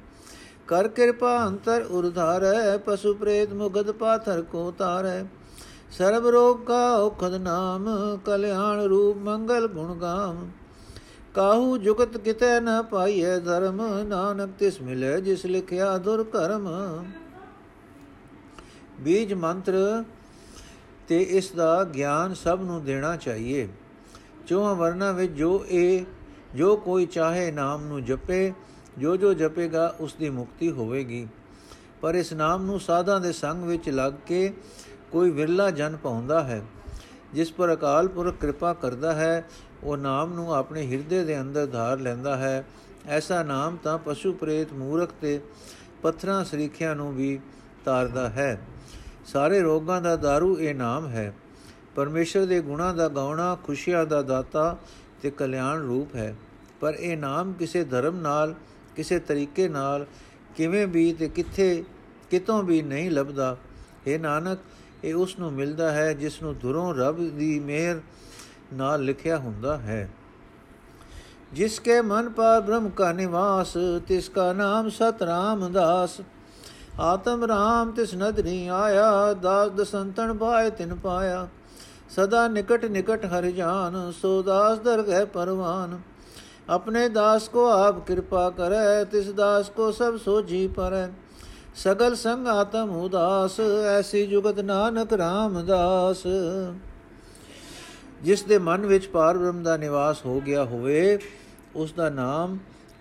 ਕਰ 0.69 0.88
ਕਿਰਪਾ 0.88 1.47
ਅੰਤਰ 1.47 1.82
ਉਰਧਾਰੈ, 1.82 2.76
ਪਸ਼ੂ 2.76 3.15
ਪ੍ਰੇਤ 3.15 3.53
ਮੁਗਦ 3.53 3.91
ਪਾਥਰ 3.91 4.43
ਕੋ 4.43 4.70
ਤਾਰੈ। 4.70 5.25
ਸਰਬ 5.91 6.26
ਰੋਗ 6.26 6.59
ਕਾ 6.59 6.97
ਔਖਦ 6.97 7.35
ਨਾਮ, 7.35 7.88
ਕਲਿਆਣ 8.25 8.81
ਰੂਪ 8.81 9.17
ਮੰਗਲ 9.17 9.69
ਗੁਣ 9.69 9.94
ਗਾਮ। 9.94 10.50
ਕਾਹੂ 11.35 11.79
ਜੁਗਤ 11.79 12.17
ਕਿਤੈ 12.17 12.61
ਨ 12.61 12.82
ਪਾਈਐ 12.82 13.38
ਧਰਮ, 13.38 13.82
ਨਾਨਕ 14.09 14.50
ਤਿਸ 14.59 14.81
ਮਿਲੇ 14.82 15.20
ਜਿਸ 15.20 15.47
ਲਿਖਿਆ 15.47 15.97
ਦੁਰ 15.99 16.25
ਕਰਮ। 16.25 16.69
ਬੀਜ 19.00 19.35
ਮੰਤਰ, 19.35 20.05
ਤੇ 21.09 21.23
ਇਸ 21.23 21.50
ਦਾ 21.53 21.85
ਗਿਆਨ 21.85 22.35
ਸਭ 22.35 22.61
ਨੂੰ 22.62 22.85
ਦੇਣਾ 22.85 23.17
ਚਾਹੀਏ। 23.17 23.69
ਚੋਹਾਂ 24.47 24.75
ਵਰਨਾ 24.75 25.12
ਵਿੱਚ 25.12 25.32
ਜੋ 25.32 25.65
ਇਹ, 25.69 26.05
ਜੋ 26.55 26.76
ਕੋਈ 26.76 27.06
ਚਾਹੇ 27.06 27.50
ਨਾਮ 27.50 27.87
ਨੂੰ 27.87 28.05
ਜਪੇ 28.05 28.53
ਜੋ 28.99 29.17
ਜੋ 29.17 29.35
ਜਪੇਗਾ, 29.35 29.95
ਉਸ 30.00 30.15
ਦੀ 30.15 30.31
ਮੁਕਤੀ 30.31 30.71
ਹੋਵੇਗੀ। 30.71 31.29
ਪਰ 32.00 32.15
ਇਸ 32.15 32.33
ਨਾਮ 32.33 32.65
ਨੂੰ 32.65 32.81
ਸਾਧਾਂ 32.81 33.21
ਦੇ 33.21 33.33
ਸੰਗ 33.33 33.65
ਵਿੱਚ 33.65 33.89
ਲੱਗ 33.89 34.12
ਕੇ 34.27 34.55
ਕੋਈ 35.12 35.31
ਵਿਰਲਾ 35.31 35.71
ਜਨ 35.71 35.97
ਪਾਉਂਦਾ 35.97 36.45
ਹੈ। 36.45 36.62
ਜਿਸ 37.35 37.53
ਪਰ 37.53 37.73
ਅਕਾਲ 37.73 38.09
ਪੁਰਖ 38.09 38.35
ਕਿਰਪਾ 38.41 38.73
ਕਰਦਾ 38.73 39.12
ਹੈ, 39.12 39.45
ਉਹ 39.85 39.97
ਨਾਮ 39.97 40.35
ਨੂੰ 40.35 40.55
ਆਪਣੇ 40.55 40.87
ਹਿਰਦੇ 40.87 41.25
ਦੇ 41.25 41.41
ਅੰਦਰ 41.41 41.67
ਧਾਰ 41.67 41.99
ਲੈਂਦਾ 41.99 42.37
ਹੈ। 42.37 42.65
ਐਸਾ 43.06 43.43
ਨਾਮ 43.43 43.77
ਤਾਂ 43.77 43.99
ਪਸ਼ੂ 43.99 44.33
ਪ੍ਰੇਤ 44.33 44.73
ਮੂਰਖ 44.73 45.11
ਤੇ 45.21 45.41
ਪੱਥਰਾਂ 46.03 46.44
ਸਰੀਖਿਆਂ 46.44 46.97
ਨੂੰ 46.97 47.15
ਵੀ 47.15 47.41
ਤਾਰਦਾ 47.85 48.29
ਹੈ। 48.29 48.61
ਸਾਰੇ 49.27 49.61
ਰੋਗਾਂ 49.61 50.03
ਦਾ 50.03 50.15
दारू 50.15 50.56
ਇਹ 50.61 50.75
ਨਾਮ 50.75 51.09
ਹੈ। 51.09 51.35
ਪਰਮੇਸ਼ਰ 51.94 52.47
ਦੇ 52.47 52.61
ਗੁਣਾਂ 52.61 52.94
ਦਾ 52.94 53.09
ਗਾਉਣਾ, 53.09 53.56
ਖੁਸ਼ੀਆਂ 53.65 54.05
ਦਾ 54.05 54.23
ਦਾਤਾ 54.23 54.77
ਤੇ 55.23 55.31
ਕਲਿਆਣ 55.31 55.87
ਰੂਪ 55.87 56.15
ਹੈ। 56.15 56.37
ਪਰ 56.81 56.94
ਇਹ 56.94 57.17
ਨਾਮ 57.17 57.53
ਕਿਸੇ 57.53 57.85
ਧਰਮ 57.85 58.17
ਨਾਲ 58.17 58.55
ਕਿਸੇ 58.99 59.19
ਤਰੀਕੇ 59.19 59.69
ਨਾਲ 59.69 60.06
ਕਿਵੇਂ 60.56 60.87
ਵੀ 60.87 61.12
ਤੇ 61.12 61.29
ਕਿੱਥੇ, 61.29 61.85
ਕਿਤੋਂ 62.31 62.62
ਵੀ 62.62 62.83
ਨਹੀਂ 62.83 63.11
ਲੱਭਦਾ। 63.11 63.56
ਇਹ 64.06 64.19
ਨਾਨਕ, 64.21 64.59
ਇਹ 65.05 65.15
ਉਸ 65.15 65.39
ਨੂੰ 65.39 65.53
ਮਿਲਦਾ 65.53 65.91
ਹੈ 65.93 66.12
ਜਿਸ 66.12 66.43
ਨੂੰ 66.43 66.59
ਦੁਰੋਂ 66.59 66.95
ਰੱਬ 66.95 67.17
ਦੀ 67.17 67.59
ਮਿਹਰ 67.61 68.00
ਨਾਲ 68.73 69.05
ਲਿਖਿਆ 69.05 69.37
ਹੁੰਦਾ 69.39 69.77
ਹੈ। 69.79 70.09
ਜਿਸ 71.53 71.79
ਕੇ 71.81 72.00
ਮਨ 72.00 72.29
ਪਰ 72.29 72.61
ਬ੍ਰਹਮ 72.61 72.89
ਕਾ 72.89 73.12
ਨਿਵਾਸ, 73.12 73.77
ਤਿਸ 74.09 74.29
ਕਾ 74.29 74.53
ਨਾਮ 74.53 74.89
ਸਤ 74.89 75.23
ਰਾਮਦਾਸ 75.23 76.21
ਆਤਮ 77.01 77.44
ਰਾਮ 77.44 77.91
ਤਿਸ 77.91 78.15
ਨਦਰੀ 78.15 78.67
ਆਇਆ, 78.67 79.33
ਦਾਸ 79.33 79.71
ਦਸੰਤਨ 79.71 80.33
ਬਾਏ 80.33 80.71
ਤਿਨ 80.71 80.94
ਪਾਇਆ। 80.94 81.49
ਸਦਾ 82.11 82.49
ਨਿਕਟ 82.49 82.85
ਨਿਕਟ 82.85 83.27
ਹਰਿ 83.27 83.53
ਜਾਨ, 83.53 84.12
ਸੋ 84.23 84.43
ਦਾਸ 84.43 84.79
ਦਰਗਹਿ 84.79 85.25
ਪਰਵਾਨ। 85.27 86.01
ਆਪਣੇ 86.69 87.09
ਦਾਸ 87.09 87.48
ਕੋ 87.48 87.67
ਆਪ 87.67 88.06
ਕਿਰਪਾ 88.06 88.51
ਕਰੈ, 88.51 89.05
ਤਿਸ 89.05 89.32
ਦਾਸ 89.32 89.70
ਕੋ 89.70 89.91
ਸਭ 89.93 90.17
ਸੋਜੀ 90.17 90.69
ਪਰੈ। 90.69 91.08
ਸਗਲ 91.75 92.15
ਸੰਗ 92.15 92.46
ਆਤਮ 92.46 92.91
ਉਦਾਸ, 92.91 93.60
ਐਸੀ 93.98 94.27
ਜੁਗਤ 94.27 94.60
ਨਾਨਕ 94.60 95.13
ਰਾਮਦਾਸ। 95.13 96.27
ਜਿਸ 98.22 98.43
ਦੇ 98.43 98.58
ਮਨ 98.58 98.87
ਵਿੱਚ 98.87 99.06
ਪਾਰ 99.06 99.39
ਬ੍ਰਹਮ 99.39 99.63
ਦਾ 99.63 99.77
ਨਿਵਾਸ 99.77 100.27
ਹੋ 100.27 100.41
ਗਿਆ 100.41 100.65
ਹੋਵੇ, 100.65 101.19
ਉਸ 101.75 101.93
ਦਾ 101.93 102.10
ਨਾਮ 102.10 102.58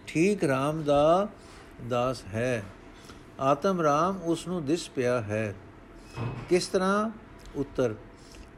ਠੀਕ 0.07 0.43
ਰਾਮ 0.43 0.83
ਦਾ 0.83 1.27
ਦਾਸ 1.89 2.24
ਹੈ। 2.33 2.63
ਆਤਮ 3.39 3.81
ਰਾਮ 3.81 4.19
ਉਸ 4.24 4.47
ਨੂੰ 4.47 4.65
ਦਿਸ 4.65 4.89
ਪਿਆ 4.89 5.21
ਹੈ। 5.21 5.55
ਕਿਸ 6.50 6.67
ਤਰ੍ਹਾਂ? 6.67 7.09
ਉੱਤਰ। 7.55 7.95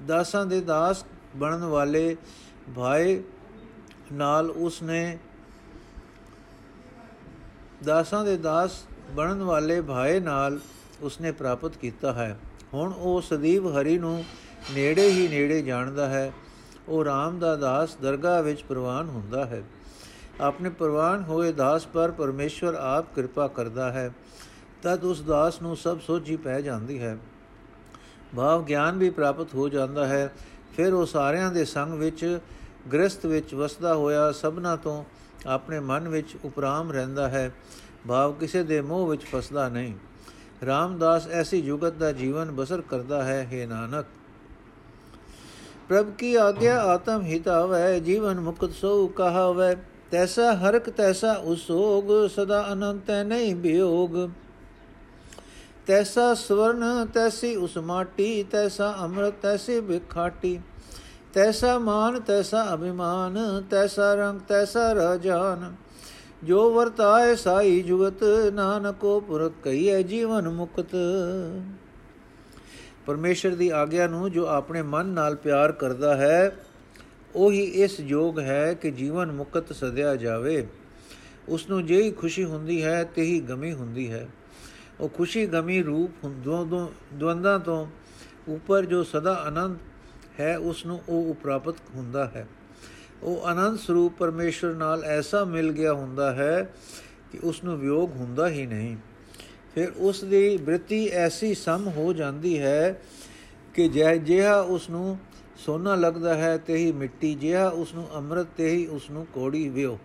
ਦਾਸਾਂ 0.08 0.46
ਦੇ 0.46 0.62
ਦਾਸ 0.62 1.06
ਬਣਨ 1.36 1.66
ਵਾਲੇ 1.66 2.18
ਭਾਈ 2.76 3.24
ਨਾਲ 4.14 4.50
ਉਸ 4.50 4.84
ਨੇ 4.84 5.18
ਦਾਸਾਂ 7.84 8.26
ਦੇ 8.26 8.38
ਦਾਸ 8.38 8.72
ਬਣਨ 9.12 9.44
ਵਾਲੇ 9.44 9.82
ਭਾਈ 9.82 10.20
ਨਾਲ 10.20 10.60
ਉਸਨੇ 11.02 11.32
ਪ੍ਰਾਪਤ 11.32 11.78
ਕੀਤਾ 11.78 12.14
ਹੈ। 12.14 12.40
ਹੁਣ 12.74 12.94
ਉਹ 12.94 13.22
ਸਦੀਵ 13.22 13.82
ਹਰੀ 13.82 13.98
ਨੂੰ 13.98 14.26
ਨੇੜੇ 14.72 15.12
ਹੀ 15.12 15.28
ਨੇੜੇ 15.28 15.62
ਜਾਣਦਾ 15.62 16.10
ਹੈ। 16.10 16.34
ਉਹ 16.88 17.06
RAM 17.06 17.38
ਦਾ 17.40 17.56
ਦਾਸ 17.56 17.96
ਦਰਗਾਹ 17.96 18.44
ਵਿੱਚ 18.44 18.64
ਪ੍ਰਵਾਨ 18.64 19.10
ਹੁੰਦਾ 19.10 19.46
ਹੈ। 19.46 19.64
ਆਪਣੇ 20.42 20.70
ਪ੍ਰਵਾਨ 20.70 21.24
ਹੋਏ 21.24 21.52
ਦਾਸ 21.52 21.86
ਪਰ 21.86 22.12
ਪਰਮੇਸ਼ਵਰ 22.12 22.74
ਆਪ 22.76 23.16
ਕਿਰਪਾ 23.16 23.48
ਕਰਦਾ 23.48 23.92
ਹੈ। 23.92 24.12
ਤਦ 24.84 25.04
ਉਸ 25.04 25.22
ਦਾਸ 25.22 25.62
ਨੂੰ 25.62 25.78
ਸਭ 25.78 26.00
ਸੋਝੀ 26.00 26.36
ਪੈ 26.36 26.62
ਜਾਂਦੀ 26.62 27.00
ਹੈ। 27.02 27.18
ਭਾਵ 28.36 28.64
ਗਿਆਨ 28.64 28.98
ਵੀ 28.98 29.10
ਪ੍ਰਾਪਤ 29.10 29.56
ਹੋ 29.56 29.70
ਜਾਂਦਾ 29.70 30.08
ਹੈ। 30.08 30.34
ਫਿਰ 30.78 30.94
ਉਹ 30.94 31.06
ਸਾਰਿਆਂ 31.06 31.52
ਦੇ 31.52 31.66
ਸੰਗ 31.66 31.94
ਵਿੱਚ 31.94 32.40
ਗ੍ਰਸਥ 32.94 33.26
ਵਿੱਚ 33.26 33.54
ਵਸਦਾ 33.54 33.96
ਹੋਇਆ 33.96 34.32
ਸਭਨਾ 34.32 34.76
ਤੋਂ 34.76 35.04
ਆਪਣੇ 35.48 35.80
ਮਨ 35.80 36.08
ਵਿੱਚ 36.08 36.38
ਉਪਰਾਮ 36.46 36.92
ਰਹਿੰਦਾ 36.92 37.30
ਹੈ। 37.30 37.52
ਭਾਵ 38.08 38.34
ਕਿਸੇ 38.34 38.64
ਦੇ 38.64 38.82
ਮੋਹ 38.82 39.08
ਵਿੱਚ 39.08 39.24
ਫਸਦਾ 39.24 39.70
ਨਹੀਂ। 39.70 39.94
ਰਾਮਦਾਸ 40.66 41.28
ਐਸੀ 41.28 41.62
ਜੁਗਤ 41.62 41.94
ਦਾ 41.94 42.12
ਜੀਵਨ 42.12 42.52
ਬਸਰ 42.52 42.82
ਕਰਦਾ 42.82 43.24
ਹੈ 43.24 43.48
हे 43.52 43.70
ਨਾਨਕ। 43.70 44.06
ਪ੍ਰਭ 45.90 46.12
ਕੀ 46.12 46.36
ਆਗਿਆ 46.36 46.84
ਆਤਮ 46.84 47.22
ਹਿਤਾਵੈ 47.22 48.00
ਜੀਵਨ 48.00 48.40
ਮੁਕਤ 48.40 48.72
ਸੋ 48.72 49.08
ਕਹਾਵੈ। 49.08 49.76
ਤੈਸਾ 50.12 50.54
ਹਰਕ 50.54 50.90
ਤੈਸਾ 50.90 51.34
ਉਸੋਗ, 51.34 52.28
ਸਦਾ 52.28 52.74
ਅਨੰਤ 52.74 53.12
ਨਹੀਂ 53.12 53.56
ਬਿਯੋਗ 53.56 54.30
ਤੈਸਾ 55.88 56.34
ਸਵਰਨ, 56.34 57.08
ਤੈਸੀ 57.14 57.56
ਉਸ 57.56 57.78
ਮਾਟੀ, 57.78 58.44
ਤੈਸਾ 58.44 58.96
ਅੰਮ੍ਰਿਤ, 59.02 59.34
ਤੈਸੀ 59.42 59.80
ਬਿਖਾਟੀ 59.80 60.60
ਤੈਸਾ 61.34 61.78
ਮਾਨ, 61.80 62.20
ਤੈਸਾ 62.20 62.74
ਅਭਿਮਾਨ, 62.74 63.64
ਤੈਸਾ 63.70 64.14
ਰੰਗ, 64.14 64.40
ਤੈਸਾ 64.40 64.96
ਰਾਜਾਨ। 64.96 65.76
ਜੋ 66.44 66.72
ਵਰਤਾਏ 66.74 67.36
ਸਾਈ 67.36 67.82
ਜੁਗਤ, 67.82 68.24
ਨਾਨਕੋ 68.54 69.20
ਪੁਰਖ 69.20 69.54
ਕਈਏ 69.64 70.04
ਜੀਵਨ 70.04 70.50
ਮੁਕਤ। 70.50 70.96
ਪਰਮੇਸ਼ਰ 73.06 73.56
ਦੀ 73.56 73.70
ਆਗਿਆ 73.70 74.08
ਨੂੰ 74.08 74.32
ਜੋ 74.32 74.46
ਆਪਣੇ 74.46 74.82
ਮਨ 74.82 75.06
ਨਾਲ 75.06 75.36
ਪਿਆਰ 75.36 75.72
ਕਰਦਾ 75.72 76.16
ਹੈ, 76.16 76.56
ਉਹੀ 77.36 77.64
ਇਸ 77.64 78.00
ਯੋਗ 78.00 78.40
ਹੈ 78.40 78.74
ਕਿ 78.74 78.92
ਜੀਵਨ 78.92 79.32
ਮੁਕਤ 79.32 79.74
ਸਦਿਆ 79.74 80.16
ਜਾਵੇ। 80.16 80.68
ਉਸ 81.50 81.70
ਨੂੰ 81.70 81.86
ਜਿਹੀ 81.86 82.12
ਖੁਸ਼ੀ 82.12 82.44
ਹੁੰਦੀ 82.46 82.84
ਹੈ, 82.84 83.04
ਤੇਹੀ 83.04 83.40
ਗਮੀ 83.40 83.74
ਹੁੰਦੀ 83.74 84.12
ਹੈ। 84.12 84.28
ਉਹ 85.00 85.10
ਖੁਸ਼ੀ 85.10 85.46
ਗਮੀ 85.46 85.82
ਰੂਪ 85.84 86.28
ਦਵੰਦਾਂ 87.14 87.60
ਤੋਂ 87.60 87.88
ਉੱਪਰ 88.48 88.86
ਜੋ 88.86 89.04
ਸਦਾ 89.04 89.34
ਆਨੰਦ 89.34 89.78
ਹੈ 90.40 90.58
ਉਸ 90.58 90.86
ਨੂੰ 90.86 91.02
ਉਹ 91.10 91.30
ਉਪਰਾਪਤ 91.30 91.76
ਹੁੰਦਾ 91.96 92.26
ਹੈ। 92.26 92.48
ਉਹ 93.24 93.46
ਆਨੰਦ 93.46 93.80
ਸਰੂਪ 93.80 94.14
ਪਰਮੇਸ਼ਰ 94.20 94.74
ਨਾਲ 94.74 95.04
ਐਸਾ 95.04 95.44
ਮਿਲ 95.44 95.72
ਗਿਆ 95.72 95.94
ਹੁੰਦਾ 95.94 96.34
ਹੈ 96.36 96.74
ਕਿ 97.32 97.40
ਉਸ 97.44 97.64
ਨੂੰ 97.64 97.80
ਵਿਯੋਗ 97.80 98.12
ਹੁੰਦਾ 98.12 98.50
ਹੀ 98.50 98.66
ਨਹੀਂ। 98.66 98.98
ਫਿਰ 99.76 99.92
ਉਸ 99.98 100.24
ਦੀ 100.24 100.58
ਬ੍ਰਿਤੀ 100.58 101.08
ਐਸੀ 101.08 101.54
ਸਮ 101.54 101.88
ਹੋ 101.88 102.14
ਜਾਂਦੀ 102.14 102.60
ਹੈ 102.60 103.02
ਕਿ 103.74 103.88
ਜੈ 103.88 104.16
ਜਿਹਾ 104.16 104.62
ਉਸ 104.62 104.90
ਨੂੰ 104.90 105.18
ਸੋਨਾ 105.58 105.96
ਲੱਗਦਾ 105.96 106.34
ਹੈ, 106.34 106.58
ਤੇ 106.58 106.76
ਹੀ 106.76 106.92
ਮਿੱਟੀ, 106.92 107.36
ਜਿਹਾ 107.36 107.70
ਉਸ 107.70 107.94
ਨੂੰ 107.94 108.08
ਅੰਮ੍ਰਿਤ, 108.16 108.48
ਤੇ 108.58 108.70
ਹੀ 108.70 108.88
ਉਸ 108.88 109.10
ਨੂੰ 109.10 109.28
ਕੋੜੀ 109.34 109.70
ਵਿਓ। 109.70 110.00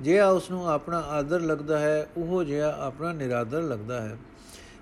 ਜਿਹਾ 0.00 0.28
ਉਸ 0.28 0.50
ਨੂੰ 0.50 0.70
ਆਪਣਾ 0.70 0.98
ਆਦਰ 0.98 1.40
ਲੱਗਦਾ 1.40 1.78
ਹੈ, 1.78 2.08
ਉਹ 2.16 2.44
ਜਿਹਾ 2.44 2.76
ਆਪਣਾ 2.80 3.12
ਨਿਰਾਦਰ 3.12 3.62
ਲੱਗਦਾ 3.62 4.00
ਹੈ। 4.00 4.18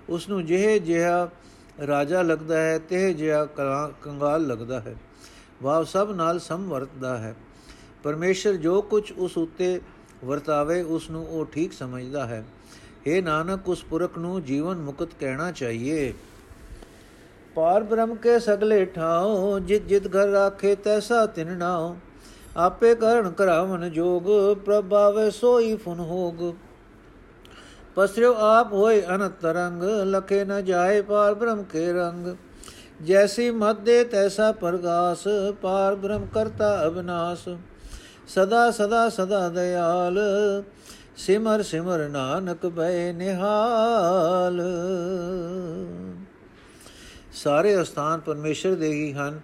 ਉਸ 0.09 0.29
ਨੂੰ 0.29 0.45
ਜਿਹੇ 0.45 0.79
ਜਿਹਾ 0.79 1.29
ਰਾਜਾ 1.87 2.21
ਲੱਗਦਾ 2.21 2.61
ਹੈ, 2.61 2.79
ਤੇ 2.79 3.13
ਜਿਹਾ 3.13 3.45
ਕੰਗਾਲ 4.01 4.47
ਲੱਗਦਾ 4.47 4.79
ਹੈ। 4.79 4.95
ਵਾਹ 5.63 5.83
ਸਭ 5.83 6.13
ਨਾਲ 6.15 6.39
ਸਮਵਰਤਦਾ 6.39 7.17
ਹੈ। 7.17 7.35
ਪਰਮੇਸ਼ਰ 8.03 8.53
ਜੋ 8.53 8.81
ਕੁਝ 8.81 9.11
ਉਸ 9.11 9.37
ਉੱਤੇ 9.37 9.81
ਵਰਤਾਵੇ, 10.25 10.81
ਉਸ 10.81 11.09
ਨੂੰ 11.09 11.27
ਉਹ 11.27 11.45
ਠੀਕ 11.45 11.73
ਸਮਝਦਾ 11.73 12.25
ਹੈ। 12.27 12.45
हे 13.07 13.23
ਨਾਨਕ, 13.23 13.69
ਉਸ 13.69 13.83
ਪੁਰਖ 13.83 14.17
ਨੂੰ 14.17 14.43
ਜੀਵਨ 14.43 14.77
ਮੁਕਤ 14.77 15.09
ਕਹਿਣਾ 15.19 15.51
ਚਾਹੀਏ। 15.51 16.13
ਪਾਰ 17.55 17.83
ਬ੍ਰਹਮ 17.83 18.15
ਕੇ 18.15 18.39
ਸਗਲੇ 18.39 18.85
ਠਾਓ 18.85 19.59
ਜਿਤ 19.59 19.87
ਜਿਤ 19.87 20.07
ਘਰ 20.07 20.27
ਰਾਖੇ 20.27 20.75
ਤੈਸਾ 20.75 21.25
ਤਿਨ 21.25 21.57
ਨਾਓ 21.57 21.97
ਆਪੇ 22.57 22.95
ਕਰਨ 22.95 23.31
ਕਰਾਵਨ 23.31 23.91
ਜੋਗ, 23.91 24.23
ਪ੍ਰਭਾਵੇ 24.57 25.31
ਸੋਈ 25.31 25.75
ਫੁਨ 25.75 25.99
ਹੋਗ। 25.99 26.53
ਪਸਰਿਓ 27.97 28.33
ਆਪ 28.33 28.73
ਹੋਏ 28.73 29.01
ਅਨੰਤ 29.15 29.31
ਤਰੰਗ 29.41 29.83
ਲਖੇ 29.83 30.45
ਨ 30.45 30.65
ਜਾਏ 30.65 31.01
ਪਾਰ 31.01 31.33
ਬ੍ਰਹਮ 31.33 31.63
ਕੇ 31.63 31.93
ਰੰਗ 31.93 32.35
ਜੈਸੀ 33.03 33.51
ਮਤ 33.51 33.79
ਦੇ 33.79 34.03
ਤੈਸਾ 34.03 34.51
ਪ੍ਰਗਾਸ 34.51 35.23
ਪਾਰ 35.61 35.95
ਬ੍ਰਹਮ 35.95 36.25
ਕਰਤਾ 36.25 36.87
ਅਬਨਾਸ 36.87 37.49
ਸਦਾ 38.27 38.71
ਸਦਾ 38.71 39.09
ਸਦਾ 39.09 39.49
ਦਇਆਲ 39.49 40.19
ਸਿਮਰ 41.17 41.63
ਸਿਮਰ 41.63 42.07
ਨਾਨਕ 42.09 42.65
ਬੈ 42.65 43.13
ਨਿਹਾਲ 43.13 44.61
ਸਾਰੇ 47.33 47.81
ਅਸਥਾਨ 47.81 48.19
ਪਰਮੇਸ਼ਰ 48.19 48.75
ਦੇ 48.75 48.87
ਹੀ 48.87 49.13
ਹਨ। 49.13 49.39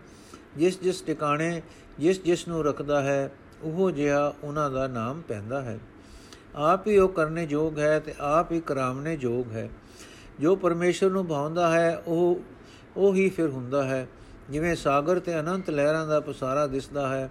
ਜਿਸ 0.58 0.80
ਜਿਸ 0.80 1.02
ਟਿਕਾਣੇ, 1.02 1.62
ਜਿਸ 2.00 2.24
ਜਿਸ 2.24 2.48
ਨੂੰ 2.48 2.64
ਰੱਖਦਾ 2.66 3.02
ਹੈ, 3.02 3.32
ਉਹ 3.64 3.92
ਜਿਹਾ 3.92 4.34
ਉਹਨਾਂ 4.44 4.70
ਦਾ 4.70 4.88
ਨਾਮ 4.88 5.22
ਪੈਂਦਾ 5.22 5.62
ਹੈ। 5.62 5.80
ਆਪ 6.56 6.88
ਹੀ 6.88 6.98
ਉਹ 6.98 7.10
ਕਰਨੇ 7.10 7.48
ਯੋਗ 7.50 7.80
ਹੈ 7.80 8.00
ਤੇ 8.00 8.14
ਆਪ 8.20 8.52
ਹੀ 8.52 8.60
ਕਰਾਵਨੇ 8.60 9.18
ਯੋਗ 9.22 9.52
ਹੈ। 9.52 9.70
ਜੋ 10.40 10.56
ਪਰਮੇਸ਼ਰ 10.56 11.10
ਨੂੰ 11.10 11.28
ਭਾਉਂਦਾ 11.28 11.72
ਹੈ, 11.72 11.98
ਉਹ 12.08 12.40
ਉਹ 12.98 13.16
ਹੀ 13.16 13.30
ਫਿਰ 13.30 13.50
ਹੁੰਦਾ 13.50 13.84
ਹੈ। 13.84 14.08
ਜਿਵੇਂ 14.50 14.76
ਸਾਗਰ 14.76 15.20
ਤੇ 15.20 15.40
ਅਨੰਤ 15.40 15.70
ਲਹਿਰਾਂ 15.70 16.08
ਦਾ 16.08 16.20
ਪਸਾਰਾ 16.20 16.68
ਦਿਸਦਾ 16.68 17.08
ਹੈ, 17.08 17.30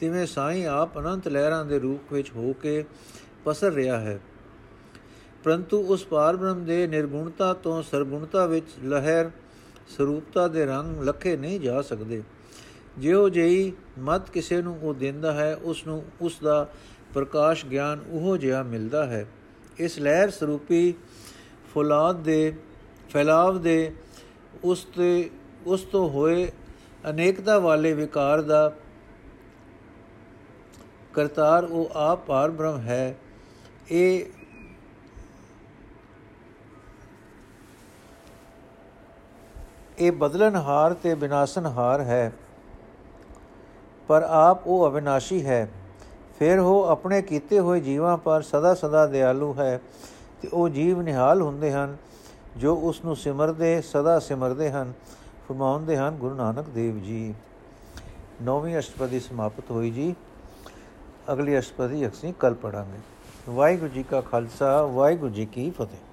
ਤਿਵੇਂ 0.00 0.26
ਸਾਈਂ 0.26 0.66
ਆਪ 0.66 0.98
ਅਨੰਤ 0.98 1.28
ਲਹਿਰਾਂ 1.28 1.64
ਦੇ 1.64 1.78
ਰੂਪ 1.78 2.12
ਵਿੱਚ 2.12 2.30
ਹੋ 2.36 2.52
ਕੇ 2.52 2.84
ਪਸਰ 3.44 3.72
ਰਿਹਾ 3.72 4.00
ਹੈ। 4.00 4.20
ਪਰੰਤੂ 5.44 5.82
ਉਸ 5.82 6.06
ਪਾਰ 6.06 6.36
ਬ੍ਰਹਮ 6.36 6.64
ਦੇ 6.64 6.86
ਨਿਰਗੁਣਤਾ 6.86 7.54
ਤੋਂ 7.54 7.82
ਸਰਗੁਣਤਾ 7.82 8.46
ਵਿੱਚ 8.46 8.66
ਲਹਿਰ, 8.84 9.30
ਸਰੂਪਤਾ 9.88 10.48
ਦੇ 10.48 10.66
ਰੰਗ 10.66 11.02
ਲਖੇ 11.02 11.36
ਨਹੀਂ 11.36 11.60
ਜਾ 11.60 11.82
ਸਕਦੇ। 11.82 12.22
ਜਿਉ 12.98 13.28
ਜਿਹੀ 13.28 13.72
ਮਤ 13.98 14.30
ਕਿਸੇ 14.30 14.62
ਨੂੰ 14.62 14.78
ਉਹ 14.82 14.94
ਦਿੰਦਾ 14.94 15.32
ਹੈ, 15.32 15.56
ਉਸ 15.56 15.86
ਨੂੰ, 15.86 16.04
ਉਸ 16.20 16.38
ਦਾ 16.42 16.68
ਪ੍ਰਕਾਸ਼ 17.14 17.66
ਗਿਆਨ 17.66 18.00
ਉਹ 18.10 18.36
ਜਿਹਾ 18.36 18.62
ਮਿਲਦਾ 18.62 19.06
ਹੈ। 19.06 19.26
ਇਸ 19.78 19.98
ਲਹਿਰ 19.98 20.30
ਸਰੂਪੀ 20.30 20.94
ਫੁਲਾਦ 21.74 22.16
ਦੇ, 22.16 22.54
ਫੈਲਾਵ 23.10 23.62
ਦੇ, 23.62 23.94
ਉਸ 24.64 24.84
ਤੇ, 24.84 25.30
ਉਸ 25.66 25.82
ਤੋਂ 25.82 26.10
ਹੋਏ 26.10 26.52
ਅਨੇਕਤਾ 27.10 27.58
ਵਾਲੇ 27.58 27.92
ਵਿਕਾਰ 27.92 28.42
ਦਾ 28.42 28.72
ਕਰਤਾਰ 31.14 31.64
ਉਹ 31.64 31.90
ਆਪ 31.94 32.26
ਪਾਰ 32.26 32.50
ਬ੍ਰਹਮ 32.50 32.80
ਹੈ। 32.80 33.16
ਇਹ 33.90 34.26
ਇਹ 39.98 40.12
ਬਦਲਨਹਾਰ 40.12 40.94
ਤੇ 40.94 41.14
ਵਿਨਾਸ਼ਨਹਾਰ 41.14 42.00
ਹੈ। 42.00 42.32
ਪਰ 44.08 44.22
ਆਪ 44.22 44.66
ਉਹ 44.66 44.88
ਅਵਿਨਾਸ਼ੀ 44.88 45.46
ਹੈ। 45.46 45.68
ਫਿਰ 46.40 46.58
ਉਹ 46.58 46.84
ਆਪਣੇ 46.84 47.22
ਕੀਤੇ 47.22 47.58
ਹੋਏ 47.60 47.80
ਜੀਵਾਂ 47.80 48.16
ਪਰ 48.16 48.42
ਸਦਾ 48.42 48.74
ਸਦਾ 48.74 49.06
ਦਿਆਲੂ 49.06 49.54
ਹੈ 49.54 49.80
ਤੇ 50.42 50.48
ਉਹ 50.48 50.68
ਜੀਵ 50.68 51.02
ਨਿਹਾਲ 51.02 51.42
ਹੁੰਦੇ 51.42 51.72
ਹਨ, 51.72 51.96
ਜੋ 52.56 52.74
ਉਸ 52.76 53.04
ਨੂੰ 53.04 53.16
ਸਿਮਰਦੇ, 53.16 53.80
ਸਦਾ 53.80 54.18
ਸਿਮਰਦੇ 54.18 54.70
ਹਨ, 54.70 54.92
ਫਰਮਾਉਂਦੇ 55.48 55.96
ਹਨ 55.96 56.14
ਗੁਰੂ 56.14 56.34
ਨਾਨਕ 56.34 56.68
ਦੇਵ 56.68 56.98
ਜੀ। 56.98 57.34
ਨੌਵੀਂ 58.42 58.78
ਅਸ਼ਟਪਦੀ 58.78 59.20
ਸਮਾਪਤ 59.20 59.70
ਹੋਈ 59.70 59.90
ਜੀ। 59.90 60.14
ਅਗਲੀ 61.32 61.58
ਅਸ਼ਟਪਦੀ 61.58 62.08
ਅਸੀਂ 62.08 62.32
ਕੱਲ 62.40 62.54
ਪੜਾਂਗੇ 62.54 62.98
ਵਾਹਿਗੁਰੂ 63.50 63.90
ਜੀ 63.90 64.02
ਕਾ 64.02 64.20
ਖਾਲਸਾ, 64.20 64.82
ਵਾਹਿਗੁਰੂ 64.82 65.30
ਜੀ 65.30 65.46
ਕੀ 65.46 65.70
ਫਤਿਹ। 65.70 66.09